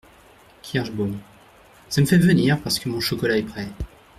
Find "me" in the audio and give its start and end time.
2.01-2.07